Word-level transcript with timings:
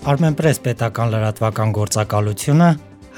Armenpress 0.00 0.62
պետական 0.64 1.10
լրատվական 1.12 1.72
գործակալությունը, 1.76 2.68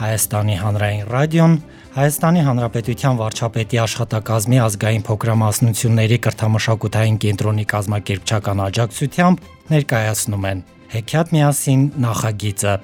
Հայաստանի 0.02 0.56
հանրային 0.58 1.04
ռադիոն, 1.12 1.52
Հայաստանի 1.94 2.42
Հանրապետության 2.48 3.20
վարչապետի 3.20 3.80
աշխատակազմի 3.84 4.58
ազգային 4.66 5.06
փոքրամասնությունների 5.06 6.18
կրթամշակութային 6.26 7.20
կենտրոնի 7.22 7.66
կազմակերպչական 7.70 8.64
աջակցությամբ 8.66 9.46
ներկայացնում 9.76 10.46
են 10.50 10.66
Հեքիաթ 10.96 11.34
միասին 11.38 11.82
նախագիծը։ 12.02 12.76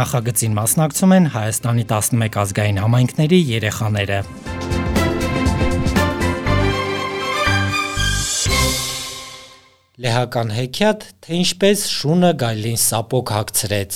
Նախագծին 0.00 0.60
մասնակցում 0.64 1.16
են 1.20 1.32
Հայաստանի 1.36 1.88
11 1.92 2.44
ազգային 2.46 2.84
համայնքների 2.86 3.40
երեխաները։ 3.52 4.20
Լեհական 9.96 10.50
հեքիաթ, 10.52 11.04
թե 11.24 11.36
ինչպես 11.40 11.82
շունը 11.88 12.30
գայլին 12.40 12.74
սապոկ 12.76 13.30
հագցրեց։ 13.32 13.94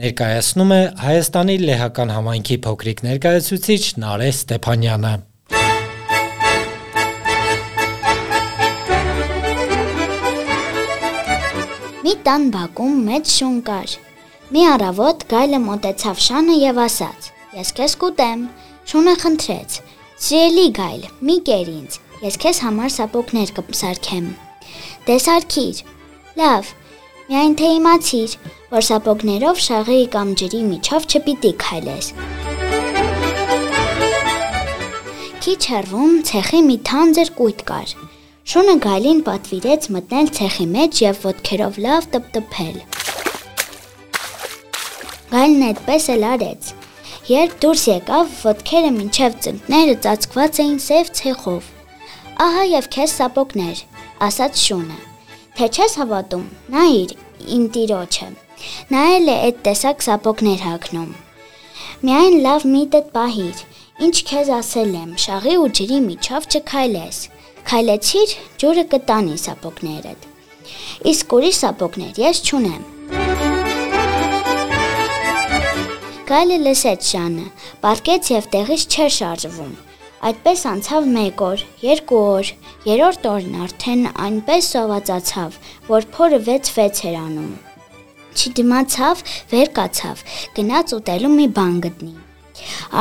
Ներկայացնում 0.00 0.72
է 0.76 0.80
Հայաստանի 1.00 1.54
Լեհական 1.62 2.10
համայնքի 2.12 2.56
փոքրիկ 2.66 2.98
ներկայացուցիչ 3.06 3.78
Նարե 4.02 4.26
Ստեփանյանը։ 4.34 5.12
Մի 12.02 12.12
տան 12.28 12.44
բակում 12.58 12.98
մեծ 13.06 13.32
շուն 13.38 13.56
կար։ 13.70 13.94
Մի 14.52 14.66
առավոտ 14.74 15.24
գայլը 15.32 15.62
մոտեցավ 15.64 16.20
շանը 16.26 16.58
եւ 16.58 16.82
ասաց. 16.84 17.30
Ես 17.56 17.72
քեզ 17.80 17.94
կուտեմ։ 18.04 18.44
Շունը 18.92 19.16
խնդրեց. 19.24 19.80
Սիրելի 20.28 20.68
գայլ, 20.82 21.08
մի 21.24 21.38
կեր 21.48 21.72
ինձ։ 21.78 21.98
Ես 22.26 22.38
քեզ 22.44 22.62
համար 22.66 22.94
սապոկներ 22.98 23.56
կսարքեմ։ 23.62 24.28
Տեսարքիր։ 25.08 25.78
Լավ։ 26.36 26.66
Միայն 27.28 27.54
թե 27.56 27.68
իմացիր, 27.78 28.32
որ 28.74 28.84
սապոգներով 28.88 29.60
շաղի 29.64 29.96
կամ 30.12 30.34
ջրի 30.40 30.60
միջով 30.66 31.06
չպիտի 31.08 31.52
քայլես։ 31.62 32.10
Քիչ 35.46 35.56
հեռվում 35.72 36.12
ցեխի 36.28 36.60
մի 36.68 36.76
թանձր 36.90 37.32
կույտ 37.40 37.64
կար։ 37.72 37.96
Շունը 38.52 38.76
գալին 38.84 39.24
պատվիրեց 39.30 39.88
մտնել 39.96 40.30
ցեխի 40.40 40.68
մեջ 40.76 41.00
եւ 41.06 41.24
ոտքերով 41.24 41.80
լավ 41.88 42.12
տպտպել։ 42.16 42.78
Գալն 45.32 45.68
այդպես 45.72 46.10
էլ 46.18 46.30
արեց։ 46.36 46.72
Երբ 47.32 47.60
դուրս 47.64 47.86
եկավ, 47.96 48.36
ոտքերը 48.44 48.92
մինչև 49.00 49.44
ծնկները 49.48 50.00
ծածկված 50.04 50.60
էին 50.66 50.80
սև 50.84 51.14
ցեխով։ 51.22 51.76
Ահա 52.44 52.64
եւ 52.76 52.96
քեզ 52.98 53.16
սապոգներ, 53.22 53.86
ասաց 54.26 54.60
Շունը։ 54.64 54.98
Թե 55.58 55.66
չես 55.74 55.92
հավատում, 56.00 56.44
նայիր 56.74 57.12
իմ 57.54 57.64
տիրոջը։ 57.74 58.28
Նա 58.92 59.02
էլ 59.14 59.30
է 59.30 59.36
այդ 59.46 59.58
տեսակ 59.68 60.04
սապոգներ 60.06 60.62
հագնում։ 60.66 61.10
Միայն 62.08 62.36
լավ 62.46 62.66
միտդ 62.72 63.10
պահիր, 63.14 63.62
ինչ 64.08 64.16
քեզ 64.30 64.50
ասել 64.58 64.92
եմ, 64.98 65.12
շաղի 65.24 65.54
ու 65.62 65.68
ջրի 65.78 66.00
միջով 66.08 66.48
չքայլես։ 66.58 67.20
Քայլեցիր, 67.70 68.36
ջուրը 68.62 68.84
կտանի 68.94 69.36
սապոգներդ։ 69.44 70.28
Իսկ 71.12 71.34
ուրիշ 71.38 71.58
սապոգներ 71.62 72.22
ես 72.26 72.42
չունեմ։ 72.48 72.82
Գալը 76.28 76.56
լսեց 76.68 77.12
շանը, 77.12 77.44
պարկեց 77.82 78.32
եւ 78.34 78.48
տեղից 78.54 78.88
չէր 78.88 79.12
շարժվում։ 79.18 79.76
Այդպես 80.18 80.62
անցավ 80.66 81.04
1 81.14 81.42
օր, 81.46 81.60
2 81.80 82.16
օր, 82.18 82.48
երրորդ 82.88 83.26
օրն 83.30 83.58
արդեն 83.64 84.00
այնպես 84.24 84.70
սովածացավ, 84.74 85.58
որ 85.86 86.06
փորը 86.16 86.40
6-6 86.48 87.02
էր 87.10 87.18
անում։ 87.18 87.52
Չդիմացավ, 88.38 89.22
վեր 89.52 89.70
կացավ, 89.78 90.24
գնաց 90.56 90.94
ուտելու 90.98 91.30
մի 91.36 91.46
բան 91.58 91.78
գտնի։ 91.86 92.10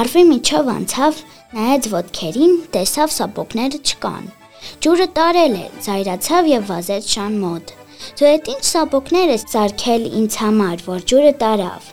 Արվի 0.01 0.23
միջով 0.29 0.69
անցավ, 0.75 1.23
նայեց 1.57 1.89
ոտքերին, 1.95 2.56
տեսավ 2.77 3.13
սապոկները 3.17 3.81
չկան։ 3.81 4.29
Ջուրը 4.85 5.09
տարել 5.17 5.57
է, 5.57 5.66
զայրացավ 5.88 6.51
եւ 6.53 6.69
վազեց 6.69 7.11
շան 7.17 7.41
մոտ։ 7.41 7.75
Դու 8.17 8.29
այդ 8.29 8.53
ինչ 8.53 8.63
սապոկներ 8.69 9.33
ես 9.33 9.50
ծարքել 9.57 10.07
ինձ 10.22 10.39
համար, 10.44 10.85
որ 10.85 11.06
ջուրը 11.11 11.33
տարավ։ 11.41 11.91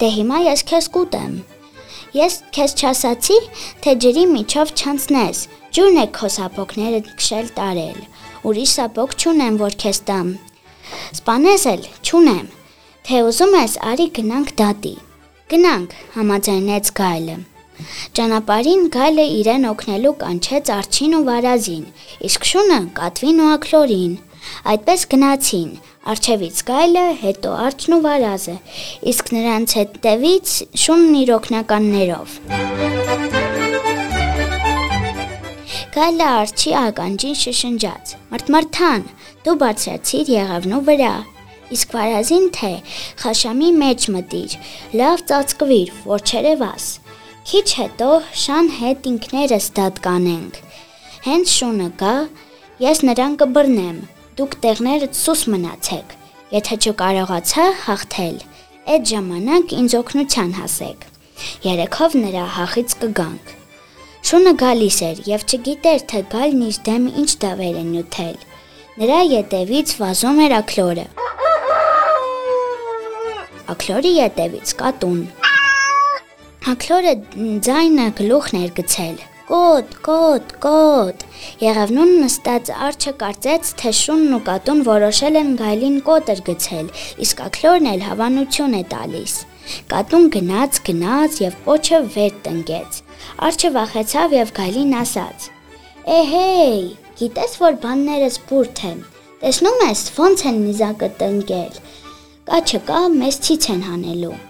Դե 0.00 0.12
հիմա 0.16 0.42
ես 0.48 0.66
քեզ 0.72 0.92
կուտեմ։ 0.96 1.38
Ես 2.16 2.36
քեզ 2.56 2.74
չասացի, 2.80 3.38
թե 3.84 3.92
ջրի 4.02 4.22
միջով 4.32 4.70
չանցնես։ 4.80 5.40
Ջուրն 5.76 5.98
է 6.00 6.06
քո 6.16 6.28
սապոկները 6.36 7.00
քշել 7.08 7.50
տարել։ 7.58 7.98
Ուրիշ 8.48 8.70
սապոկ 8.78 9.16
չունեմ, 9.18 9.58
որ 9.60 9.76
քեզ 9.82 10.00
տամ։ 10.08 10.30
Սպանես 11.18 11.66
էլ 11.74 11.84
չունեմ։ 12.08 12.46
Թե 13.08 13.20
ուզում 13.28 13.54
ես, 13.58 13.74
արի 13.92 14.06
գնանք 14.18 14.54
դատի։ 14.62 14.94
Գնանք, 15.52 15.92
համաձայնեց 16.16 16.92
Գայլը։ 16.98 17.36
Ճանապարհին 18.16 18.88
Գայլը 18.94 19.26
իրեն 19.38 19.68
օգնելու 19.68 20.14
կանչեց 20.22 20.70
Արչին 20.78 21.12
ու 21.18 21.24
Վարազին, 21.28 21.84
իսկ 22.28 22.48
Շունը 22.52 22.80
Կատվին 22.98 23.42
ու 23.44 23.50
Ակլորին։ 23.52 24.16
Այդպես 24.68 25.06
գնացին, 25.12 25.70
Արջևից 26.08 26.60
գայլը, 26.64 27.02
հետո 27.20 27.50
արջն 27.66 27.94
ու 27.98 28.00
վարազը, 28.04 28.52
իսկ 29.10 29.32
նրանց 29.34 29.74
հետևից 29.78 30.52
շունն 30.82 31.18
իր 31.18 31.32
օկնականներով։ 31.36 32.36
Գայլը 35.98 36.30
արջի 36.38 36.72
ականջին 36.80 37.36
շշնջաց. 37.42 38.14
«Մրթմրթան, 38.32 39.06
դու 39.44 39.56
բարձրացիր 39.64 40.32
եղևնու 40.38 40.82
վրա»։ 40.88 41.12
Իսկ 41.76 41.96
վարազին 41.98 42.46
թե 42.56 42.74
խաշամի 43.20 43.70
մեջ 43.84 44.10
մտիր, 44.16 44.58
լավ 45.02 45.24
ծածկվիր, 45.28 45.96
որ 46.08 46.28
չերևաս։ 46.28 46.86
Քիչ 47.48 47.66
հետո 47.84 48.12
շան 48.48 48.70
հետ 48.78 49.08
ինքներս 49.12 49.66
դատ 49.76 50.00
կանենք։ 50.08 50.62
Հենց 51.28 51.58
շունը 51.58 51.88
գա, 52.00 52.14
ես 52.88 53.04
նրան 53.08 53.36
կբռնեմ, 53.42 53.98
դուք 54.38 54.52
տեղներդ 54.62 55.16
սուս 55.18 55.40
մնացեք։ 55.50 56.12
Եթե 56.54 56.76
չկարողացա 56.78 57.62
հաղթել, 57.84 58.36
այդ 58.94 59.08
ժամանակ 59.10 59.72
ինձ 59.78 59.94
օգնության 59.98 60.52
հասեք։ 60.58 61.06
Երեքով 61.64 62.14
նրա 62.22 62.44
հախից 62.54 62.94
կգանք։ 63.00 63.50
Շունը 64.28 64.52
գալիս 64.60 64.98
էր 65.08 65.22
եւ 65.26 65.44
չգիտեր 65.48 66.04
թե 66.12 66.20
գալն 66.34 66.62
իր 66.68 66.78
դեմ 66.86 67.08
ինչ 67.22 67.30
դավեր 67.44 67.80
է 67.80 67.84
նյութել։ 67.88 68.36
Նրա 69.02 69.18
ետևից 69.32 69.94
վազում 70.02 70.38
էր 70.44 70.54
ակլորը։ 70.58 71.06
Ակլորի 73.74 74.12
ետևից 74.18 74.76
կատուն։ 74.84 75.18
Ակլորը 76.74 77.16
ձայնը 77.66 78.06
գլուխն 78.22 78.62
էր 78.62 78.72
գցել։ 78.78 79.18
Կոտ, 79.48 79.94
կոտ, 80.04 80.50
կոտ։ 80.60 81.22
Եղևնուն 81.62 82.10
նստած 82.20 82.70
արջը 82.86 83.12
կարծեց, 83.22 83.68
թե 83.80 83.92
շունն 83.96 84.34
ու 84.36 84.40
կատուն 84.44 84.82
որոշել 84.84 85.38
են 85.40 85.54
գայլին 85.56 85.94
կոտր 86.04 86.42
գցել, 86.48 86.90
իսկ 87.24 87.40
ակլորն 87.46 87.88
էլ 87.94 88.04
հավանություն 88.04 88.76
է 88.76 88.82
տալիս։ 88.90 89.36
Կատուն 89.92 90.28
գնաց, 90.34 90.80
գնաց 90.88 91.38
եւ 91.46 91.56
պոչը 91.64 92.02
վեր 92.18 92.36
տնկեց։ 92.48 93.00
Արջը 93.48 93.72
վախեցավ 93.78 94.36
եւ 94.36 94.52
գայլին 94.60 94.92
ասաց. 95.00 95.48
«Էհեյ, 96.18 96.84
գիտես 97.22 97.56
որ 97.62 97.80
բաններս 97.86 98.38
բուրդ 98.52 98.84
են։ 98.92 99.00
Տեսնում 99.46 99.82
ես 99.86 100.04
ոնց 100.18 100.46
են 100.52 100.62
նիզակը 100.68 101.10
տնկել։ 101.24 101.82
Կա 102.52 102.62
չկա, 102.68 103.02
մեզ 103.16 103.42
ցից 103.48 103.72
են 103.78 103.82
հանելու»։ 103.88 104.47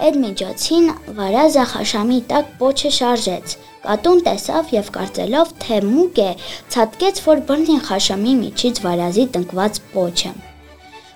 Այդ 0.00 0.16
միջոցին 0.22 0.86
վարազը 1.18 1.64
խաշամի 1.72 2.18
տակ 2.30 2.52
պոչը 2.60 2.90
շարժեց։ 2.96 3.54
Կատուն 3.82 4.22
տեսավ 4.28 4.72
եւ 4.72 4.88
կարծելով, 4.94 5.52
թե 5.64 5.80
մուկ 5.88 6.20
է, 6.22 6.30
ցածկեց, 6.72 7.20
որ 7.26 7.42
բռնի 7.50 7.76
խաշամի 7.88 8.34
միջից 8.40 8.80
վարազի 8.86 9.26
տնկված 9.36 9.80
պոչը։ 9.92 10.32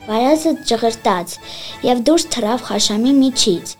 Վարազը 0.06 0.52
ճղրտաց 0.70 1.36
եւ 1.88 2.04
դուրս 2.10 2.28
թռավ 2.36 2.64
խաշամի 2.68 3.16
միջից։ 3.24 3.76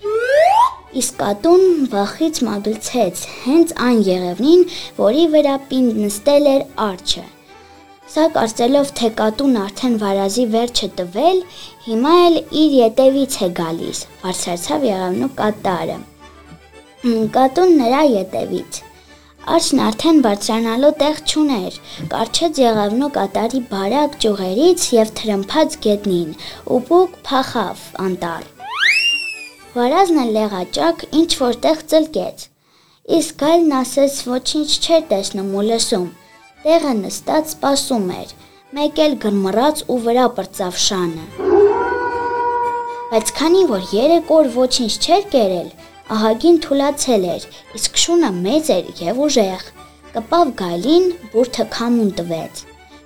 Իսկ 0.96 1.16
կատուն 1.20 1.64
վախից 1.92 2.42
մագլցեց 2.46 3.25
հենց 3.44 3.78
այն 3.87 4.04
եղևնին, 4.10 4.69
որի 4.96 5.25
վրա 5.37 5.56
պինդ 5.70 6.04
նստել 6.06 6.52
էր 6.56 6.69
արջը։ 6.88 7.25
Սա 8.16 8.30
կարծելով, 8.32 8.90
թե 8.96 9.08
կատուն 9.16 9.56
արդեն 9.60 9.96
վարազի 10.00 10.44
վերջը 10.52 10.86
տվել, 11.00 11.42
հիմա 11.86 12.12
էլ 12.28 12.38
իր 12.60 12.76
ետևից 12.76 13.36
է 13.44 13.48
գալիս։ 13.58 14.00
Բարձրացավ 14.22 14.86
եղևնու 14.88 15.28
կատարը։ 15.40 15.98
Կատուն 17.36 17.76
նրա 17.82 18.00
ետևից։ 18.14 18.80
Արջն 19.56 19.84
արդեն 19.88 20.22
բարձրանալու 20.28 20.94
տեղ 21.04 21.22
չուներ։ 21.28 21.78
Կարչեց 22.16 22.64
եղավնու 22.64 23.12
կատարի 23.20 23.64
բարակ 23.76 24.18
ճյուղերից 24.24 24.90
եւ 24.96 25.14
թրմփած 25.20 25.80
գետնին 25.84 26.34
ու 26.72 26.82
բուկ 26.88 27.22
փախավ 27.28 27.86
անտառ։ 28.08 28.52
Վարազն 29.76 30.36
լեղաճակ 30.40 31.10
ինչ 31.20 31.30
որտեղ 31.44 31.88
ծլկեց։ 31.92 32.52
Իսկ 33.20 33.42
գալն 33.44 33.80
ասես 33.84 34.22
ոչինչ 34.32 34.70
չէր 34.80 35.10
տեսնում 35.12 35.58
ու 35.60 35.72
լսում։ 35.74 36.14
Տեղը 36.66 36.92
նստած 36.98 37.52
սպասում 37.52 38.06
էր։ 38.10 38.30
Մեկ 38.74 38.96
էլ 39.04 39.12
գրմռած 39.22 39.82
ու 39.86 39.98
վրա 40.02 40.22
բրծավ 40.38 40.78
շանը։ 40.84 41.26
Բայց 43.12 43.30
քանի 43.36 43.60
որ 43.70 43.84
3 43.90 44.16
օր 44.36 44.48
ոչինչ 44.56 44.90
չէր 44.96 45.28
կերել, 45.34 45.68
ահագին 46.16 46.58
թուլացել 46.66 47.28
էր, 47.36 47.46
իսկ 47.78 48.00
շունը 48.02 48.32
մեծ 48.40 48.70
էր 48.78 48.90
եւ 49.04 49.22
ուժեղ։ 49.28 49.62
Կպավ 50.16 50.50
գայլին, 50.62 51.06
բուրթը 51.36 51.66
քամուն 51.76 52.10
տվեց։ 52.18 52.62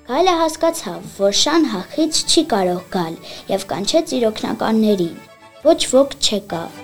Գայլը 0.08 0.36
հասկացավ, 0.40 1.00
որ 1.20 1.38
շան 1.44 1.70
հախից 1.76 2.20
չի 2.32 2.44
կարող 2.56 2.84
գալ 2.96 3.18
եւ 3.52 3.66
կանչեց 3.74 4.14
իր 4.20 4.30
օկնականներին։ 4.30 5.16
Ոչ 5.68 5.80
ոք 6.00 6.16
չեկավ։ 6.24 6.80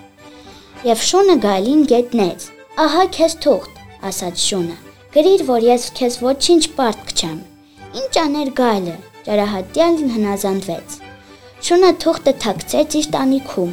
Եվ 0.93 1.07
շունը 1.09 1.39
գայլին 1.47 1.87
գետնեց։ 1.95 2.51
Ահա 2.85 3.07
քեզ 3.17 3.41
թուղթ, 3.47 3.81
ասաց 4.13 4.45
շունը։ 4.51 4.86
Գրիր, 5.17 5.43
որ 5.49 5.65
ես 5.65 5.85
քեզ 5.97 6.17
ոչինչ 6.21 6.63
պարտք 6.77 7.13
չեմ։ 7.17 7.37
Ինչ 7.97 8.11
աներ 8.21 8.49
գայլը, 8.59 8.97
ճարահատյալն 9.25 10.11
հնազանդվեց։ 10.13 10.97
Շունը 11.69 11.93
թուղթը 12.03 12.35
թաքցեց 12.43 12.97
իր 13.01 13.09
տանիքում, 13.15 13.71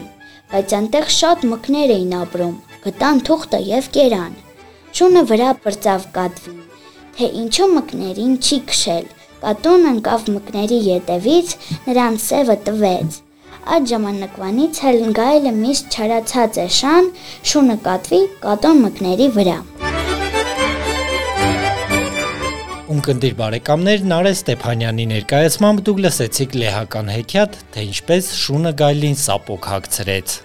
բայց 0.53 0.75
անտեղ 0.77 1.09
շատ 1.15 1.43
մկներ 1.49 1.93
էին 1.97 2.13
ապրում։ 2.19 2.53
Գտան 2.85 3.19
թուղթը 3.27 3.59
եւ 3.71 3.89
կերան։ 3.97 4.37
Շունը 5.01 5.25
վրա 5.33 5.49
բրծավ 5.67 6.07
կատվին, 6.15 6.63
թե 7.19 7.29
ինչու 7.43 7.69
մկներին 7.73 8.39
չի 8.39 8.61
քշել։ 8.71 9.11
Կատուն 9.43 9.85
ընկավ 9.91 10.25
մկների 10.37 10.79
ետևից, 10.87 11.53
նրան 11.89 12.21
սևը 12.29 12.59
տվեց։ 12.69 13.19
Այդ 13.73 13.91
ժամանակվանից 13.91 14.81
էլ 14.93 15.03
գայլը 15.19 15.55
միշտ 15.59 15.99
չարացած 15.99 16.63
է 16.63 16.67
շան, 16.79 17.13
շունը 17.51 17.79
կատվի 17.83 18.23
կատոն 18.47 18.83
մկների 18.87 19.31
վրա։ 19.35 19.59
Ունկնդիր 22.93 23.35
բարեկամներ 23.39 24.03
Նարէ 24.05 24.31
Ստեփանյանի 24.35 25.05
ներկայացմամբ 25.09 25.79
դուք 25.87 26.01
լսեցիք 26.03 26.57
լեհական 26.61 27.09
հեքիաթ, 27.13 27.55
թե 27.73 27.85
ինչպես 27.89 28.31
շունը 28.43 28.73
գայլին 28.83 29.17
սապոկ 29.23 29.69
հագցրեց։ 29.71 30.35